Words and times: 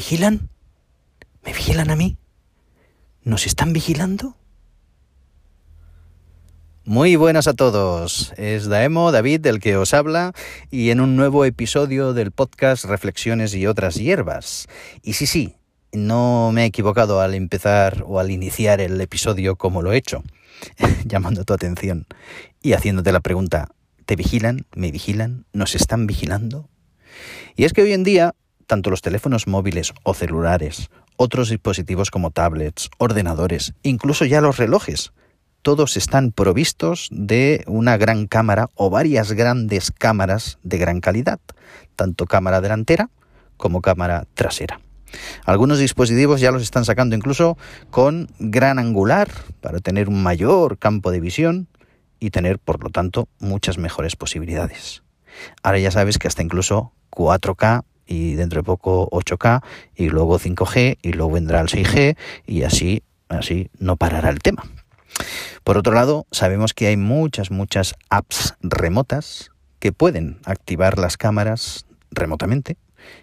vigilan? 0.00 0.48
¿Me 1.44 1.52
vigilan 1.52 1.90
a 1.90 1.94
mí? 1.94 2.16
¿Nos 3.22 3.44
están 3.44 3.74
vigilando? 3.74 4.34
Muy 6.86 7.16
buenas 7.16 7.46
a 7.48 7.52
todos. 7.52 8.32
Es 8.38 8.66
Daemo, 8.66 9.12
David, 9.12 9.44
el 9.46 9.60
que 9.60 9.76
os 9.76 9.92
habla, 9.92 10.32
y 10.70 10.88
en 10.88 11.00
un 11.00 11.16
nuevo 11.16 11.44
episodio 11.44 12.14
del 12.14 12.32
podcast 12.32 12.86
Reflexiones 12.86 13.54
y 13.54 13.66
otras 13.66 13.96
hierbas. 13.96 14.68
Y 15.02 15.12
sí, 15.12 15.26
sí, 15.26 15.56
no 15.92 16.50
me 16.50 16.62
he 16.62 16.66
equivocado 16.68 17.20
al 17.20 17.34
empezar 17.34 18.02
o 18.06 18.20
al 18.20 18.30
iniciar 18.30 18.80
el 18.80 18.98
episodio 19.02 19.56
como 19.56 19.82
lo 19.82 19.92
he 19.92 19.98
hecho, 19.98 20.24
llamando 21.04 21.44
tu 21.44 21.52
atención 21.52 22.06
y 22.62 22.72
haciéndote 22.72 23.12
la 23.12 23.20
pregunta, 23.20 23.68
¿te 24.06 24.16
vigilan? 24.16 24.64
¿Me 24.74 24.92
vigilan? 24.92 25.44
¿Nos 25.52 25.74
están 25.74 26.06
vigilando? 26.06 26.70
Y 27.54 27.64
es 27.64 27.74
que 27.74 27.82
hoy 27.82 27.92
en 27.92 28.02
día, 28.02 28.34
tanto 28.70 28.88
los 28.88 29.02
teléfonos 29.02 29.48
móviles 29.48 29.92
o 30.04 30.14
celulares, 30.14 30.90
otros 31.16 31.48
dispositivos 31.48 32.12
como 32.12 32.30
tablets, 32.30 32.88
ordenadores, 32.98 33.74
incluso 33.82 34.24
ya 34.26 34.40
los 34.40 34.58
relojes, 34.58 35.12
todos 35.62 35.96
están 35.96 36.30
provistos 36.30 37.08
de 37.10 37.64
una 37.66 37.96
gran 37.96 38.28
cámara 38.28 38.68
o 38.76 38.88
varias 38.88 39.32
grandes 39.32 39.90
cámaras 39.90 40.60
de 40.62 40.78
gran 40.78 41.00
calidad, 41.00 41.40
tanto 41.96 42.26
cámara 42.26 42.60
delantera 42.60 43.10
como 43.56 43.80
cámara 43.80 44.28
trasera. 44.34 44.80
Algunos 45.44 45.80
dispositivos 45.80 46.40
ya 46.40 46.52
los 46.52 46.62
están 46.62 46.84
sacando 46.84 47.16
incluso 47.16 47.58
con 47.90 48.28
gran 48.38 48.78
angular 48.78 49.28
para 49.60 49.80
tener 49.80 50.08
un 50.08 50.22
mayor 50.22 50.78
campo 50.78 51.10
de 51.10 51.18
visión 51.18 51.66
y 52.20 52.30
tener, 52.30 52.60
por 52.60 52.84
lo 52.84 52.90
tanto, 52.90 53.26
muchas 53.40 53.78
mejores 53.78 54.14
posibilidades. 54.14 55.02
Ahora 55.64 55.80
ya 55.80 55.90
sabes 55.90 56.18
que 56.18 56.28
hasta 56.28 56.44
incluso 56.44 56.92
4K 57.10 57.82
y 58.10 58.34
dentro 58.34 58.60
de 58.60 58.64
poco 58.64 59.08
8K 59.10 59.62
y 59.94 60.10
luego 60.10 60.38
5G 60.38 60.98
y 61.00 61.12
luego 61.12 61.32
vendrá 61.32 61.60
el 61.60 61.68
6G 61.68 62.16
y 62.44 62.64
así, 62.64 63.04
así 63.28 63.70
no 63.78 63.96
parará 63.96 64.30
el 64.30 64.40
tema. 64.40 64.64
Por 65.62 65.78
otro 65.78 65.94
lado, 65.94 66.26
sabemos 66.32 66.74
que 66.74 66.88
hay 66.88 66.96
muchas, 66.96 67.52
muchas 67.52 67.94
apps 68.10 68.56
remotas 68.60 69.52
que 69.78 69.92
pueden 69.92 70.40
activar 70.44 70.98
las 70.98 71.16
cámaras 71.16 71.86
remotamente 72.10 72.76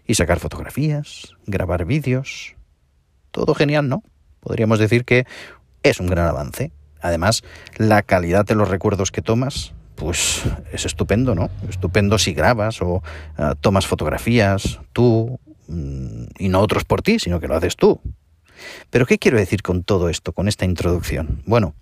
y 0.06 0.16
sacar 0.16 0.40
fotografías, 0.40 1.34
grabar 1.46 1.84
vídeos. 1.86 2.56
Todo 3.32 3.54
genial, 3.56 3.90
¿no? 3.90 4.04
Podríamos 4.40 4.80
decir 4.80 5.04
que 5.04 5.26
es 5.84 6.00
un 6.00 6.08
gran 6.08 6.28
avance. 6.28 6.72
Además, 7.02 7.44
la 7.76 8.04
calidad 8.04 8.46
de 8.46 8.56
los 8.56 8.70
recuerdos 8.70 9.12
que 9.12 9.22
tomas, 9.22 9.74
pues 9.98 10.44
es 10.72 10.86
estupendo, 10.86 11.36
¿no? 11.36 11.50
Estupendo 11.68 12.18
si 12.18 12.34
grabas 12.34 12.82
o 12.82 13.04
ah, 13.38 13.56
tomas 13.60 13.86
fotografías 13.86 14.80
tú 14.94 15.40
mm, 15.68 16.26
y 16.38 16.50
no 16.50 16.62
otros 16.62 16.86
por 16.86 17.02
ti, 17.02 17.20
sino 17.20 17.40
que 17.40 17.48
lo 17.48 17.56
haces 17.56 17.76
tú. 17.76 18.00
Pero 18.90 19.06
¿qué 19.06 19.18
quiero 19.18 19.38
decir 19.38 19.62
con 19.62 19.84
todo 19.84 20.10
esto, 20.10 20.32
con 20.32 20.48
esta 20.48 20.66
introducción? 20.66 21.42
Bueno, 21.46 21.76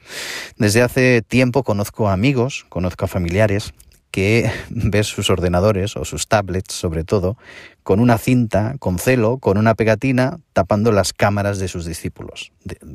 desde 0.57 0.81
hace 0.81 1.21
tiempo 1.21 1.63
conozco 1.63 2.09
a 2.09 2.13
amigos, 2.13 2.65
conozco 2.69 3.05
a 3.05 3.07
familiares 3.07 3.73
que 4.15 4.49
ves 4.69 5.07
sus 5.07 5.29
ordenadores 5.29 5.97
o 5.97 6.05
sus 6.05 6.29
tablets 6.29 6.73
sobre 6.73 7.03
todo 7.03 7.37
con 7.83 7.99
una 7.99 8.17
cinta, 8.17 8.77
con 8.79 8.97
celo, 8.97 9.39
con 9.39 9.57
una 9.57 9.75
pegatina 9.75 10.39
tapando 10.53 10.93
las 10.93 11.11
cámaras 11.11 11.59
de 11.59 11.67
sus 11.67 11.83
discípulos, 11.83 12.53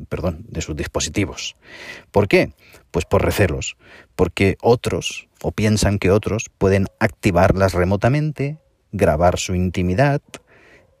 perdón, 0.09 0.43
de 0.49 0.61
sus 0.61 0.75
dispositivos. 0.75 1.55
¿Por 2.09 2.27
qué? 2.27 2.53
Pues 2.89 3.05
por 3.05 3.23
recelos, 3.23 3.77
porque 4.15 4.57
otros 4.63 5.27
o 5.43 5.51
piensan 5.51 5.99
que 5.99 6.09
otros 6.09 6.49
pueden 6.57 6.87
activarlas 6.97 7.75
remotamente, 7.75 8.57
grabar 8.91 9.37
su 9.37 9.53
intimidad, 9.53 10.23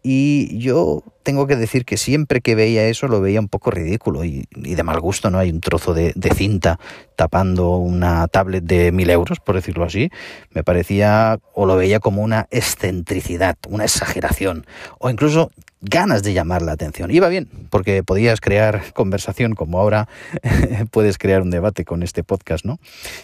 y 0.03 0.55
yo 0.59 1.03
tengo 1.23 1.47
que 1.47 1.55
decir 1.55 1.85
que 1.85 1.97
siempre 1.97 2.41
que 2.41 2.55
veía 2.55 2.85
eso 2.85 3.07
lo 3.07 3.21
veía 3.21 3.39
un 3.39 3.47
poco 3.47 3.71
ridículo 3.71 4.23
y, 4.23 4.47
de 4.51 4.83
mal 4.83 4.99
gusto, 4.99 5.29
¿no? 5.29 5.39
Hay 5.39 5.49
un 5.49 5.61
trozo 5.61 5.93
de, 5.93 6.13
cinta 6.35 6.79
tapando 7.15 7.77
una 7.77 8.27
tablet 8.27 8.63
de 8.63 8.91
mil 8.91 9.09
euros, 9.09 9.39
por 9.39 9.55
decirlo 9.55 9.85
así. 9.85 10.09
Me 10.51 10.63
parecía 10.63 11.39
o 11.53 11.65
lo 11.65 11.75
veía 11.75 11.99
como 11.99 12.21
una 12.21 12.47
excentricidad, 12.51 13.57
una 13.67 13.83
exageración 13.83 14.65
o 14.99 15.09
incluso 15.09 15.51
ganas 15.81 16.23
de 16.23 16.33
llamar 16.33 16.61
la 16.61 16.73
atención. 16.73 17.11
Iba 17.11 17.27
bien, 17.27 17.49
porque 17.69 18.03
podías 18.03 18.41
crear 18.41 18.93
conversación 18.93 19.55
como 19.55 19.79
ahora 19.79 20.07
puedes 20.91 21.17
crear 21.17 21.41
un 21.41 21.51
debate 21.51 21.85
con 21.85 22.03
este 22.03 22.23
podcast, 22.23 22.65
¿no? 22.65 22.79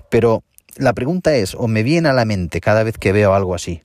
Pero 0.10 0.44
la 0.78 0.94
pregunta 0.94 1.36
es, 1.36 1.56
o 1.56 1.68
me 1.68 1.84
viene 1.84 2.10
a 2.10 2.14
la 2.14 2.26
mente 2.26 2.62
cada 2.62 2.84
vez 2.84 2.98
que 2.98 3.12
veo 3.12 3.34
algo 3.34 3.56
así, 3.56 3.82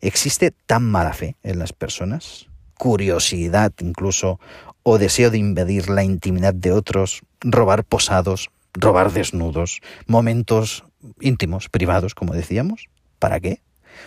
¿Existe 0.00 0.52
tan 0.66 0.84
mala 0.84 1.12
fe 1.12 1.36
en 1.42 1.58
las 1.58 1.72
personas? 1.72 2.48
¿Curiosidad 2.78 3.72
incluso? 3.80 4.38
¿O 4.82 4.98
deseo 4.98 5.30
de 5.30 5.38
invadir 5.38 5.88
la 5.88 6.04
intimidad 6.04 6.54
de 6.54 6.72
otros? 6.72 7.22
¿Robar 7.40 7.84
posados? 7.84 8.50
¿Robar 8.74 9.12
desnudos? 9.12 9.80
¿Momentos 10.06 10.84
íntimos, 11.20 11.68
privados, 11.68 12.14
como 12.14 12.34
decíamos? 12.34 12.88
¿Para 13.18 13.40
qué? 13.40 13.60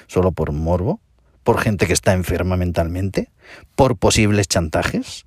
¿Solo 0.08 0.32
por 0.32 0.52
morbo? 0.52 1.00
¿Por 1.44 1.60
gente 1.60 1.88
que 1.88 1.94
está 1.94 2.14
enferma 2.14 2.58
mentalmente? 2.58 3.30
¿Por 3.76 3.98
posibles 3.98 4.48
chantajes? 4.48 5.26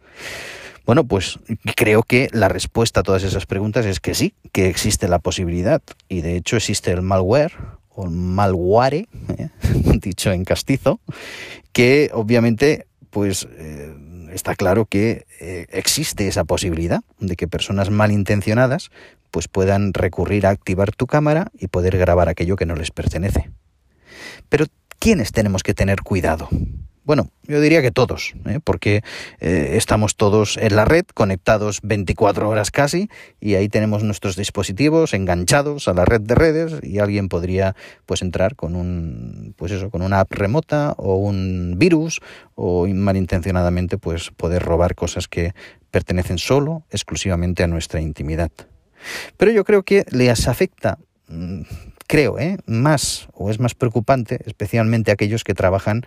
Bueno, 0.85 1.05
pues 1.05 1.39
creo 1.77 2.03
que 2.03 2.29
la 2.33 2.49
respuesta 2.49 3.01
a 3.01 3.03
todas 3.03 3.23
esas 3.23 3.47
preguntas 3.47 3.87
es 3.87 4.01
que 4.01 4.15
sí, 4.15 4.35
que 4.53 4.69
existe 4.69 5.09
la 5.09 5.19
posibilidad. 5.19 5.83
Y 6.09 6.23
de 6.23 6.37
hecho 6.37 6.57
existe 6.57 6.91
el 6.91 7.03
malware 7.03 7.53
o 7.91 8.07
malware, 8.07 8.95
¿eh? 8.95 9.49
dicho 10.01 10.33
en 10.33 10.45
castizo, 10.45 11.01
que 11.73 12.11
obviamente 12.13 12.87
pues 13.12 13.47
eh, 13.59 13.95
está 14.33 14.55
claro 14.55 14.87
que 14.87 15.27
eh, 15.39 15.67
existe 15.69 16.27
esa 16.27 16.45
posibilidad 16.45 17.03
de 17.21 17.37
que 17.37 17.47
personas 17.47 17.91
malintencionadas 17.91 18.91
pues 19.31 19.49
puedan 19.49 19.93
recurrir 19.93 20.47
a 20.47 20.50
activar 20.50 20.93
tu 20.93 21.06
cámara 21.06 21.53
y 21.59 21.69
poder 21.69 21.99
grabar 21.99 22.31
aquello 22.31 22.56
que 22.56 22.65
no 22.65 22.75
les 22.75 22.91
pertenece. 22.91 23.50
Pero 24.49 24.65
¿quiénes 24.99 25.33
tenemos 25.33 25.62
que 25.62 25.75
tener 25.75 26.00
cuidado? 26.00 26.49
Bueno, 27.05 27.31
yo 27.49 27.61
diría 27.61 27.83
que 27.83 27.91
todos, 27.91 28.33
¿eh? 28.47 28.61
porque 28.63 29.03
eh, 29.41 29.73
estamos 29.75 30.15
todos 30.15 30.57
en 30.57 30.77
la 30.77 30.85
red, 30.85 31.05
conectados 31.15 31.81
24 31.83 32.49
horas 32.49 32.71
casi, 32.71 33.09
y 33.41 33.57
ahí 33.57 33.69
tenemos 33.69 34.05
nuestros 34.05 34.37
dispositivos 34.37 35.12
enganchados 35.12 35.89
a 35.89 35.95
la 35.95 36.05
red 36.05 36.21
de 36.21 36.37
redes, 36.37 36.75
y 36.81 37.01
alguien 37.01 37.29
podría 37.29 37.75
pues 38.07 38.23
entrar 38.23 38.55
con 38.55 38.77
un 38.77 39.53
pues 39.57 39.73
eso, 39.73 39.91
con 39.91 40.03
una 40.03 40.21
app 40.21 40.33
remota 40.33 40.95
o 40.97 41.17
un 41.17 41.75
virus, 41.77 42.21
o 42.55 42.87
malintencionadamente 42.87 43.99
pues 43.99 44.31
poder 44.31 44.62
robar 44.62 44.95
cosas 44.95 45.27
que 45.27 45.55
pertenecen 45.91 46.39
solo, 46.39 46.85
exclusivamente 46.91 47.65
a 47.65 47.67
nuestra 47.67 48.01
intimidad. 48.01 48.53
Pero 49.37 49.51
yo 49.51 49.65
creo 49.65 49.83
que 49.83 50.05
les 50.11 50.47
afecta 50.47 50.99
mm, 51.27 51.62
creo, 52.07 52.39
¿eh? 52.39 52.59
más 52.67 53.29
o 53.33 53.51
es 53.51 53.59
más 53.59 53.75
preocupante, 53.75 54.41
especialmente 54.47 55.11
aquellos 55.11 55.45
que 55.45 55.55
trabajan 55.55 56.03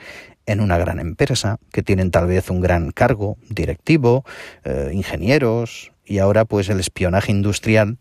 en 0.45 0.61
una 0.61 0.77
gran 0.77 0.99
empresa, 0.99 1.57
que 1.71 1.83
tienen 1.83 2.11
tal 2.11 2.27
vez 2.27 2.49
un 2.49 2.61
gran 2.61 2.91
cargo 2.91 3.37
directivo, 3.49 4.23
eh, 4.63 4.91
ingenieros, 4.93 5.91
y 6.05 6.19
ahora 6.19 6.45
pues 6.45 6.69
el 6.69 6.79
espionaje 6.79 7.31
industrial, 7.31 7.97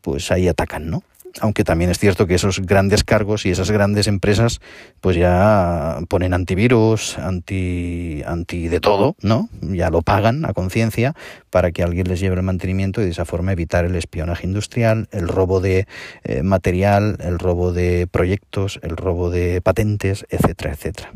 pues 0.00 0.30
ahí 0.30 0.48
atacan, 0.48 0.90
¿no? 0.90 1.02
Aunque 1.40 1.64
también 1.64 1.90
es 1.90 1.98
cierto 1.98 2.26
que 2.26 2.34
esos 2.34 2.60
grandes 2.60 3.04
cargos 3.04 3.46
y 3.46 3.50
esas 3.50 3.70
grandes 3.70 4.06
empresas 4.06 4.60
pues 5.00 5.16
ya 5.16 5.98
ponen 6.08 6.34
antivirus, 6.34 7.18
anti, 7.18 8.22
anti 8.26 8.68
de 8.68 8.80
todo, 8.80 9.16
¿no? 9.22 9.48
Ya 9.60 9.90
lo 9.90 10.02
pagan 10.02 10.44
a 10.44 10.52
conciencia 10.52 11.14
para 11.50 11.72
que 11.72 11.82
alguien 11.82 12.08
les 12.08 12.20
lleve 12.20 12.36
el 12.36 12.42
mantenimiento 12.42 13.00
y 13.00 13.04
de 13.04 13.10
esa 13.10 13.24
forma 13.24 13.52
evitar 13.52 13.84
el 13.84 13.96
espionaje 13.96 14.46
industrial, 14.46 15.08
el 15.12 15.28
robo 15.28 15.60
de 15.60 15.86
eh, 16.24 16.42
material, 16.42 17.18
el 17.20 17.38
robo 17.38 17.72
de 17.72 18.06
proyectos, 18.06 18.78
el 18.82 18.96
robo 18.96 19.30
de 19.30 19.60
patentes, 19.60 20.26
etcétera, 20.28 20.72
etcétera. 20.72 21.12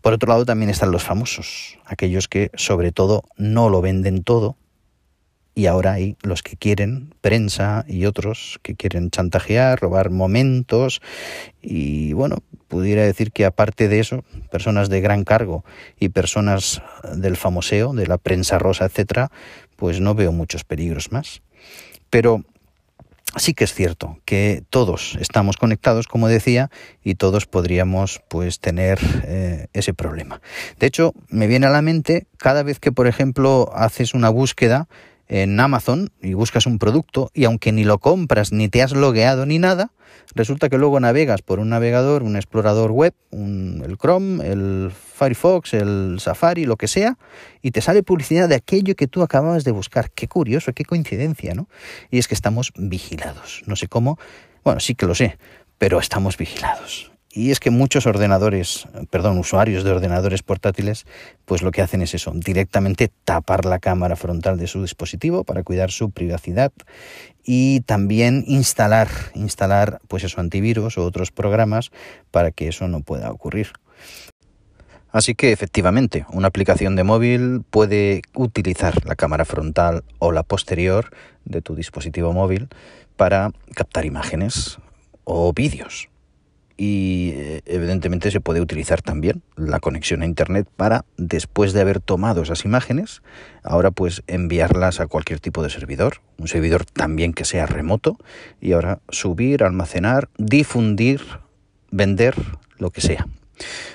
Por 0.00 0.12
otro 0.12 0.28
lado 0.28 0.44
también 0.44 0.70
están 0.70 0.90
los 0.90 1.04
famosos, 1.04 1.78
aquellos 1.84 2.28
que 2.28 2.50
sobre 2.54 2.92
todo 2.92 3.24
no 3.36 3.70
lo 3.70 3.80
venden 3.80 4.22
todo, 4.22 4.56
y 5.56 5.66
ahora 5.66 5.94
hay 5.94 6.18
los 6.22 6.42
que 6.42 6.56
quieren 6.56 7.14
prensa 7.22 7.86
y 7.88 8.04
otros 8.04 8.60
que 8.62 8.76
quieren 8.76 9.10
chantajear, 9.10 9.80
robar 9.80 10.10
momentos 10.10 11.00
y 11.62 12.12
bueno, 12.12 12.36
pudiera 12.68 13.02
decir 13.02 13.32
que 13.32 13.46
aparte 13.46 13.88
de 13.88 14.00
eso, 14.00 14.22
personas 14.50 14.90
de 14.90 15.00
gran 15.00 15.24
cargo 15.24 15.64
y 15.98 16.10
personas 16.10 16.82
del 17.16 17.38
famoseo, 17.38 17.94
de 17.94 18.06
la 18.06 18.18
prensa 18.18 18.58
rosa, 18.58 18.84
etcétera, 18.84 19.30
pues 19.76 19.98
no 19.98 20.14
veo 20.14 20.30
muchos 20.30 20.64
peligros 20.64 21.10
más. 21.10 21.40
Pero 22.10 22.44
sí 23.36 23.54
que 23.54 23.64
es 23.64 23.72
cierto 23.72 24.18
que 24.26 24.62
todos 24.68 25.16
estamos 25.20 25.56
conectados, 25.56 26.06
como 26.06 26.28
decía, 26.28 26.70
y 27.02 27.14
todos 27.14 27.46
podríamos 27.46 28.20
pues 28.28 28.60
tener 28.60 28.98
eh, 29.24 29.68
ese 29.72 29.94
problema. 29.94 30.42
De 30.78 30.86
hecho, 30.86 31.14
me 31.30 31.46
viene 31.46 31.64
a 31.64 31.70
la 31.70 31.80
mente 31.80 32.26
cada 32.36 32.62
vez 32.62 32.78
que, 32.78 32.92
por 32.92 33.06
ejemplo, 33.06 33.70
haces 33.74 34.12
una 34.12 34.28
búsqueda 34.28 34.86
en 35.28 35.58
Amazon 35.58 36.10
y 36.22 36.34
buscas 36.34 36.66
un 36.66 36.78
producto 36.78 37.30
y 37.34 37.44
aunque 37.44 37.72
ni 37.72 37.84
lo 37.84 37.98
compras 37.98 38.52
ni 38.52 38.68
te 38.68 38.82
has 38.82 38.92
logueado 38.92 39.46
ni 39.46 39.58
nada, 39.58 39.92
resulta 40.34 40.68
que 40.68 40.78
luego 40.78 41.00
navegas 41.00 41.42
por 41.42 41.58
un 41.58 41.70
navegador, 41.70 42.22
un 42.22 42.36
explorador 42.36 42.90
web, 42.92 43.14
el 43.32 43.96
Chrome, 44.00 44.46
el 44.46 44.92
Firefox, 44.92 45.74
el 45.74 46.18
Safari, 46.20 46.64
lo 46.64 46.76
que 46.76 46.88
sea, 46.88 47.18
y 47.62 47.70
te 47.70 47.80
sale 47.80 48.02
publicidad 48.02 48.48
de 48.48 48.56
aquello 48.56 48.94
que 48.94 49.08
tú 49.08 49.22
acababas 49.22 49.64
de 49.64 49.72
buscar. 49.72 50.10
Qué 50.10 50.28
curioso, 50.28 50.72
qué 50.72 50.84
coincidencia, 50.84 51.54
¿no? 51.54 51.68
Y 52.10 52.18
es 52.18 52.28
que 52.28 52.34
estamos 52.34 52.72
vigilados. 52.76 53.62
No 53.66 53.76
sé 53.76 53.88
cómo, 53.88 54.18
bueno, 54.64 54.80
sí 54.80 54.94
que 54.94 55.06
lo 55.06 55.14
sé, 55.14 55.38
pero 55.78 55.98
estamos 55.98 56.36
vigilados. 56.36 57.15
Y 57.36 57.50
es 57.50 57.60
que 57.60 57.68
muchos 57.70 58.06
ordenadores, 58.06 58.88
perdón, 59.10 59.36
usuarios 59.36 59.84
de 59.84 59.90
ordenadores 59.90 60.42
portátiles, 60.42 61.04
pues 61.44 61.60
lo 61.60 61.70
que 61.70 61.82
hacen 61.82 62.00
es 62.00 62.14
eso, 62.14 62.32
directamente 62.34 63.10
tapar 63.24 63.66
la 63.66 63.78
cámara 63.78 64.16
frontal 64.16 64.56
de 64.56 64.66
su 64.66 64.80
dispositivo 64.80 65.44
para 65.44 65.62
cuidar 65.62 65.90
su 65.90 66.10
privacidad 66.10 66.72
y 67.44 67.80
también 67.80 68.42
instalar, 68.46 69.08
instalar 69.34 70.00
pues 70.08 70.38
antivirus 70.38 70.96
o 70.96 71.04
otros 71.04 71.30
programas 71.30 71.90
para 72.30 72.52
que 72.52 72.68
eso 72.68 72.88
no 72.88 73.02
pueda 73.02 73.30
ocurrir. 73.30 73.72
Así 75.10 75.34
que 75.34 75.52
efectivamente, 75.52 76.24
una 76.32 76.48
aplicación 76.48 76.96
de 76.96 77.04
móvil 77.04 77.60
puede 77.68 78.22
utilizar 78.34 79.04
la 79.04 79.14
cámara 79.14 79.44
frontal 79.44 80.04
o 80.20 80.32
la 80.32 80.42
posterior 80.42 81.10
de 81.44 81.60
tu 81.60 81.74
dispositivo 81.74 82.32
móvil 82.32 82.70
para 83.18 83.50
captar 83.74 84.06
imágenes 84.06 84.78
o 85.24 85.52
vídeos 85.52 86.08
y 86.76 87.32
eh, 87.34 87.62
evidentemente 87.64 88.30
se 88.30 88.40
puede 88.40 88.60
utilizar 88.60 89.00
también 89.00 89.42
la 89.56 89.80
conexión 89.80 90.22
a 90.22 90.26
internet 90.26 90.68
para 90.76 91.04
después 91.16 91.72
de 91.72 91.80
haber 91.80 92.00
tomado 92.00 92.42
esas 92.42 92.64
imágenes 92.64 93.22
ahora 93.62 93.90
pues 93.90 94.22
enviarlas 94.26 95.00
a 95.00 95.06
cualquier 95.06 95.40
tipo 95.40 95.62
de 95.62 95.70
servidor 95.70 96.20
un 96.38 96.48
servidor 96.48 96.84
también 96.84 97.32
que 97.32 97.44
sea 97.44 97.66
remoto 97.66 98.18
y 98.60 98.72
ahora 98.72 99.00
subir 99.08 99.64
almacenar 99.64 100.28
difundir 100.36 101.22
vender 101.90 102.34
lo 102.78 102.90
que 102.90 103.00
sea 103.00 103.26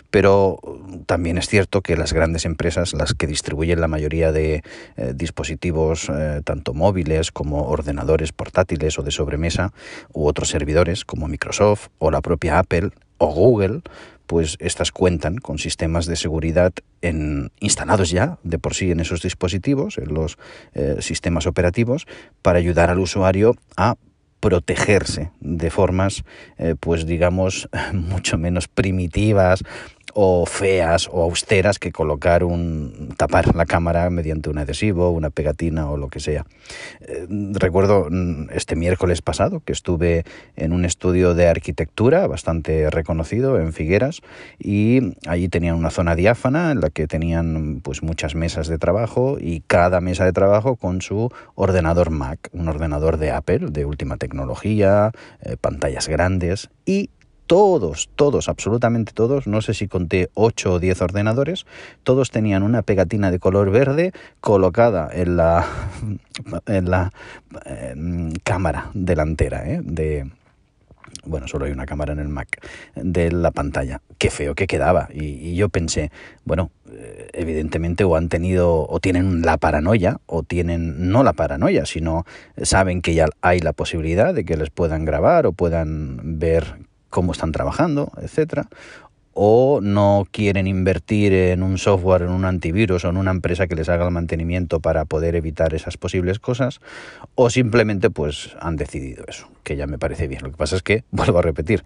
pero 0.10 0.60
también 1.06 1.38
es 1.38 1.48
cierto 1.48 1.82
que 1.82 1.98
las 1.98 2.14
grandes 2.14 2.46
empresas, 2.46 2.94
las 2.94 3.14
que 3.14 3.28
distribuyen 3.28 3.82
la 3.82 3.88
mayoría 3.88 4.32
de 4.32 4.64
eh, 4.98 5.14
dispositivos, 5.16 6.10
eh, 6.10 6.42
tanto 6.44 6.74
móviles 6.74 7.32
como 7.32 7.68
ordenadores 7.68 8.32
portátiles 8.32 8.98
o 9.00 9.04
de 9.04 9.12
sobremesa, 9.12 9.74
u 10.14 10.26
otros 10.28 10.50
servidores 10.50 11.06
como 11.06 11.28
Microsoft 11.28 11.88
o 12.00 12.12
la 12.12 12.22
propia 12.22 12.60
Apple 12.60 12.92
o 13.18 13.28
Google, 13.28 13.82
pues 14.32 14.56
estas 14.60 14.92
cuentan 14.92 15.40
con 15.40 15.58
sistemas 15.58 16.06
de 16.06 16.16
seguridad 16.16 16.72
instalados 17.60 18.12
ya 18.12 18.38
de 18.44 18.60
por 18.60 18.76
sí 18.76 18.90
en 18.90 19.02
esos 19.02 19.22
dispositivos, 19.22 19.98
en 19.98 20.14
los 20.14 20.38
eh, 20.74 20.98
sistemas 21.02 21.48
operativos, 21.48 22.08
para 22.42 22.58
ayudar 22.58 22.90
al 22.90 23.00
usuario 23.00 23.58
a 23.76 23.96
protegerse 24.42 25.32
de 25.40 25.70
formas, 25.70 26.26
pues 26.82 27.06
digamos, 27.06 27.70
mucho 27.94 28.38
menos 28.38 28.68
primitivas 28.68 29.64
o 30.14 30.46
feas 30.46 31.10
o 31.12 31.22
austeras 31.24 31.80
que 31.80 31.92
colocar 31.92 32.44
un 32.44 33.14
tapar 33.18 33.56
la 33.56 33.66
cámara 33.66 34.10
mediante 34.10 34.50
un 34.50 34.58
adhesivo, 34.58 35.12
una 35.12 35.30
pegatina 35.30 35.90
o 35.90 35.98
lo 35.98 36.10
que 36.10 36.20
sea. 36.20 36.46
Eh, 37.02 37.28
recuerdo 37.54 38.08
mm, 38.10 38.50
este 38.54 38.76
miércoles 38.76 39.22
pasado 39.22 39.62
que 39.62 39.74
estuve 39.74 40.24
en 40.56 40.74
un 40.74 40.86
estudio 40.86 41.34
de 41.34 41.48
arquitectura 41.48 42.28
bastante 42.28 42.90
reconocido 42.90 43.60
en 43.60 43.74
Figueras 43.74 44.22
y 44.60 45.16
allí 45.28 45.50
tenían 45.50 45.76
una 45.76 45.90
zona 45.90 46.16
diáfana 46.16 46.72
en 46.72 46.82
la 46.82 46.90
que 46.90 47.08
tenían 47.08 47.82
pues 47.82 48.04
muchas 48.04 48.36
mesas 48.36 48.68
de 48.68 48.78
trabajo 48.78 49.38
y 49.40 49.62
cada 49.62 50.02
mesa 50.02 50.26
de 50.26 50.34
trabajo 50.34 50.76
con 50.76 51.02
su 51.02 51.30
ordenador 51.56 52.10
Mac, 52.10 52.50
un 52.52 52.68
ordenador 52.68 53.18
de 53.18 53.32
Apple 53.32 53.68
de 53.72 53.86
última 53.86 54.18
tecnología, 54.18 55.12
eh, 55.42 55.58
pantallas 55.60 56.08
grandes 56.08 56.70
y 56.86 57.10
todos, 57.52 58.10
todos, 58.16 58.48
absolutamente 58.48 59.12
todos, 59.12 59.46
no 59.46 59.60
sé 59.60 59.74
si 59.74 59.90
conté 59.90 60.30
8 60.36 60.72
o 60.72 60.80
10 60.80 61.02
ordenadores, 61.02 61.66
todos 62.04 62.32
tenían 62.32 62.64
una 62.64 62.82
pegatina 62.82 63.30
de 63.30 63.40
color 63.40 63.72
verde 63.72 64.14
colocada 64.40 65.10
en 65.12 65.36
la, 65.36 65.68
en 66.66 66.90
la 66.90 67.12
em, 67.66 68.32
cámara 68.46 68.90
delantera 68.94 69.70
¿eh? 69.70 69.82
de, 69.84 70.32
bueno, 71.26 71.50
solo 71.50 71.66
hay 71.66 71.74
una 71.74 71.86
cámara 71.86 72.14
en 72.14 72.20
el 72.20 72.30
Mac, 72.30 72.66
de 72.96 73.34
la 73.34 73.52
pantalla. 73.52 74.00
Qué 74.18 74.30
feo 74.30 74.56
que 74.56 74.66
quedaba. 74.66 75.10
Y, 75.14 75.26
y, 75.26 75.56
yo 75.58 75.68
pensé, 75.68 76.10
bueno, 76.46 76.72
eh, 76.90 77.28
evidentemente 77.34 78.06
o 78.06 78.16
han 78.16 78.30
tenido, 78.30 78.88
o 78.88 79.02
tienen 79.02 79.42
la 79.42 79.58
paranoia, 79.58 80.22
o 80.26 80.44
tienen 80.44 81.12
no 81.12 81.22
la 81.22 81.34
paranoia, 81.34 81.86
sino 81.86 82.24
saben 82.62 83.02
que 83.02 83.14
ya 83.14 83.26
hay 83.42 83.60
la 83.60 83.74
posibilidad 83.74 84.34
de 84.34 84.46
que 84.46 84.56
les 84.56 84.70
puedan 84.70 85.04
grabar 85.04 85.46
o 85.48 85.52
puedan 85.52 86.40
ver 86.40 86.90
cómo 87.12 87.34
están 87.34 87.52
trabajando, 87.52 88.12
etcétera, 88.20 88.68
o 89.34 89.80
no 89.82 90.28
quieren 90.32 90.68
invertir 90.68 91.34
en 91.34 91.64
un 91.64 91.78
software, 91.78 92.24
en 92.24 92.32
un 92.32 92.46
antivirus 92.46 93.06
o 93.06 93.10
en 93.10 93.18
una 93.18 93.32
empresa 93.32 93.68
que 93.68 93.76
les 93.76 93.88
haga 93.88 94.06
el 94.06 94.12
mantenimiento 94.12 94.80
para 94.80 95.06
poder 95.06 95.36
evitar 95.36 95.74
esas 95.74 95.98
posibles 95.98 96.40
cosas, 96.40 96.82
o 97.36 97.50
simplemente 97.50 98.10
pues 98.10 98.56
han 98.60 98.76
decidido 98.76 99.24
eso, 99.28 99.48
que 99.64 99.76
ya 99.76 99.88
me 99.88 100.00
parece 100.00 100.28
bien. 100.28 100.42
Lo 100.42 100.52
que 100.52 100.58
pasa 100.58 100.76
es 100.76 100.84
que, 100.84 101.04
vuelvo 101.12 101.40
a 101.40 101.44
repetir, 101.44 101.84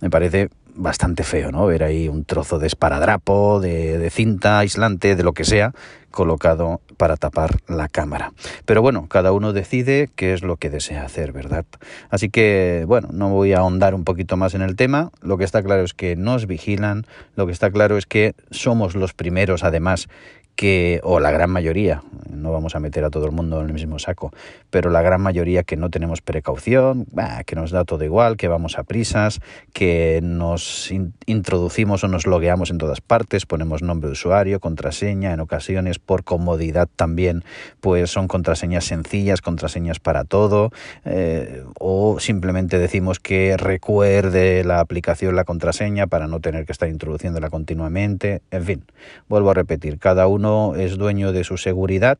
me 0.00 0.10
parece 0.10 0.50
bastante 0.76 1.24
feo, 1.24 1.50
¿no? 1.50 1.66
Ver 1.66 1.82
ahí 1.82 2.08
un 2.08 2.24
trozo 2.24 2.58
de 2.58 2.66
esparadrapo, 2.66 3.60
de, 3.60 4.08
cinta 4.10 4.58
aislante, 4.60 5.16
de 5.16 5.22
lo 5.22 5.32
que 5.32 5.44
sea, 5.44 5.72
colocado 6.10 6.80
para 6.96 7.16
tapar 7.16 7.56
la 7.66 7.88
cámara. 7.88 8.32
Pero 8.64 8.82
bueno, 8.82 9.06
cada 9.08 9.32
uno 9.32 9.52
decide 9.52 10.08
qué 10.14 10.32
es 10.32 10.42
lo 10.42 10.56
que 10.56 10.70
desea 10.70 11.04
hacer, 11.04 11.32
¿verdad? 11.32 11.64
Así 12.10 12.30
que, 12.30 12.84
bueno, 12.86 13.08
no 13.12 13.30
voy 13.30 13.52
a 13.52 13.58
ahondar 13.58 13.94
un 13.94 14.04
poquito 14.04 14.36
más 14.36 14.54
en 14.54 14.62
el 14.62 14.76
tema. 14.76 15.10
Lo 15.20 15.36
que 15.38 15.44
está 15.44 15.62
claro 15.62 15.82
es 15.82 15.94
que 15.94 16.16
nos 16.16 16.46
vigilan, 16.46 17.06
lo 17.34 17.46
que 17.46 17.52
está 17.52 17.70
claro 17.70 17.96
es 17.96 18.06
que 18.06 18.34
somos 18.50 18.94
los 18.94 19.12
primeros, 19.12 19.64
además, 19.64 20.08
que, 20.56 21.00
o 21.04 21.20
la 21.20 21.30
gran 21.30 21.50
mayoría, 21.50 22.02
no 22.30 22.50
vamos 22.50 22.74
a 22.74 22.80
meter 22.80 23.04
a 23.04 23.10
todo 23.10 23.26
el 23.26 23.32
mundo 23.32 23.60
en 23.60 23.66
el 23.66 23.72
mismo 23.72 23.98
saco, 23.98 24.32
pero 24.70 24.90
la 24.90 25.02
gran 25.02 25.20
mayoría 25.20 25.62
que 25.62 25.76
no 25.76 25.90
tenemos 25.90 26.22
precaución, 26.22 27.06
que 27.44 27.56
nos 27.56 27.70
da 27.70 27.84
todo 27.84 28.04
igual, 28.04 28.36
que 28.36 28.48
vamos 28.48 28.78
a 28.78 28.84
prisas, 28.84 29.40
que 29.72 30.20
nos 30.22 30.90
introducimos 31.26 32.04
o 32.04 32.08
nos 32.08 32.26
logueamos 32.26 32.70
en 32.70 32.78
todas 32.78 33.00
partes, 33.00 33.46
ponemos 33.46 33.82
nombre 33.82 34.08
de 34.08 34.12
usuario, 34.12 34.60
contraseña, 34.60 35.32
en 35.32 35.40
ocasiones 35.40 35.98
por 35.98 36.24
comodidad 36.24 36.88
también, 36.94 37.44
pues 37.80 38.10
son 38.10 38.28
contraseñas 38.28 38.84
sencillas, 38.84 39.42
contraseñas 39.42 40.00
para 40.00 40.24
todo, 40.24 40.70
eh, 41.04 41.64
o 41.78 42.18
simplemente 42.18 42.78
decimos 42.78 43.20
que 43.20 43.56
recuerde 43.56 44.64
la 44.64 44.80
aplicación 44.80 45.36
la 45.36 45.44
contraseña 45.44 46.06
para 46.06 46.26
no 46.26 46.40
tener 46.40 46.64
que 46.64 46.72
estar 46.72 46.88
introduciéndola 46.88 47.50
continuamente, 47.50 48.42
en 48.50 48.64
fin, 48.64 48.84
vuelvo 49.28 49.50
a 49.50 49.54
repetir, 49.54 49.98
cada 49.98 50.26
uno 50.26 50.45
es 50.76 50.98
dueño 50.98 51.32
de 51.32 51.44
su 51.44 51.56
seguridad 51.56 52.18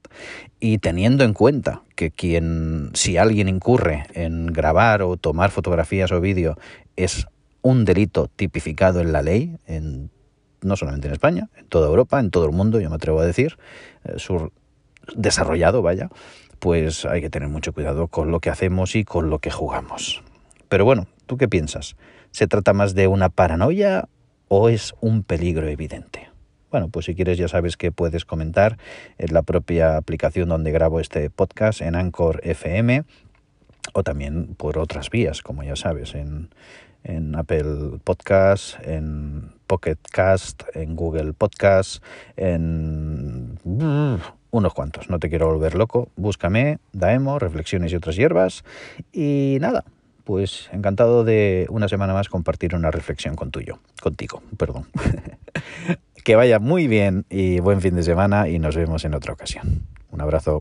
y 0.61 0.79
teniendo 0.79 1.25
en 1.25 1.33
cuenta 1.33 1.83
que 1.95 2.11
quien, 2.11 2.91
si 2.95 3.17
alguien 3.17 3.49
incurre 3.49 4.05
en 4.15 4.47
grabar 4.47 5.03
o 5.03 5.17
tomar 5.17 5.51
fotografías 5.51 6.13
o 6.13 6.21
vídeo, 6.21 6.57
es 6.97 7.27
un 7.63 7.85
delito 7.85 8.29
tipificado 8.35 9.01
en 9.01 9.13
la 9.13 9.23
ley, 9.23 9.57
en, 9.67 10.11
no 10.63 10.77
solamente 10.77 11.09
en 11.09 11.15
España, 11.15 11.49
en 11.57 11.67
toda 11.67 11.89
Europa, 11.89 12.21
en 12.21 12.31
todo 12.31 12.47
el 12.47 12.53
mundo, 12.53 12.81
yo 12.81 12.89
me 12.91 12.97
atrevo 12.97 13.21
a 13.21 13.27
decir, 13.27 13.59
eh, 14.05 14.15
sur, 14.19 14.53
desarrollado, 15.17 15.83
vaya, 15.83 16.11
pues 16.59 17.05
hay 17.05 17.21
que 17.21 17.31
tener 17.31 17.49
mucho 17.49 17.73
cuidado 17.73 18.09
con 18.09 18.31
lo 18.31 18.41
que 18.41 18.51
hacemos 18.51 18.97
y 18.97 19.05
con 19.05 19.31
lo 19.31 19.39
que 19.39 19.51
jugamos. 19.51 20.23
Pero 20.69 20.85
bueno, 20.85 21.07
¿tú 21.27 21.37
qué 21.37 21.49
piensas? 21.49 21.97
¿Se 22.31 22.47
trata 22.47 22.73
más 22.73 22.95
de 22.95 23.07
una 23.07 23.29
paranoia 23.29 24.09
o 24.49 24.69
es 24.69 24.95
un 25.01 25.23
peligro 25.23 25.69
evidente? 25.69 26.29
Bueno, 26.77 26.91
pues 26.91 27.07
si 27.07 27.15
quieres 27.15 27.39
ya 27.39 27.49
sabes 27.49 27.79
que 27.79 27.91
puedes 27.91 28.27
comentar 28.27 28.77
en 29.17 29.33
la 29.33 29.41
propia 29.41 29.97
aplicación 29.97 30.51
donde 30.51 30.73
grabo 30.73 31.01
este 31.01 31.31
podcast, 31.31 31.81
en 31.81 31.95
Anchor 31.95 32.43
FM, 32.43 33.05
o 33.95 34.03
también 34.03 34.55
por 34.57 34.77
otras 34.77 35.09
vías, 35.09 35.41
como 35.41 35.63
ya 35.63 35.75
sabes, 35.75 36.15
en, 36.15 36.51
en 37.03 37.35
Apple 37.35 37.99
Podcast, 38.05 38.77
en 38.87 39.53
Pocket 39.67 39.97
Cast, 40.13 40.65
en 40.75 40.97
Google 40.97 41.33
Podcast, 41.33 42.05
en 42.37 43.59
unos 44.51 44.75
cuantos. 44.75 45.09
No 45.09 45.19
te 45.19 45.31
quiero 45.31 45.47
volver 45.47 45.77
loco. 45.77 46.11
Búscame, 46.17 46.79
Daemo, 46.93 47.39
Reflexiones 47.39 47.91
y 47.91 47.97
otras 47.97 48.17
hierbas. 48.17 48.65
Y 49.15 49.57
nada, 49.63 49.87
pues 50.25 50.69
encantado 50.73 51.25
de 51.25 51.69
una 51.71 51.89
semana 51.89 52.13
más 52.13 52.29
compartir 52.29 52.75
una 52.75 52.91
reflexión 52.91 53.35
con 53.35 53.51
tuyo, 53.51 53.79
contigo, 54.03 54.43
perdón. 54.59 54.89
Que 56.27 56.35
vaya 56.35 56.59
muy 56.59 56.89
bien 56.89 57.25
y 57.31 57.61
buen 57.61 57.81
fin 57.81 57.95
de 57.95 58.03
semana 58.03 58.49
y 58.49 58.59
nos 58.59 58.75
vemos 58.75 59.05
en 59.05 59.15
otra 59.15 59.33
ocasión. 59.33 59.87
Un 60.11 60.21
abrazo. 60.21 60.61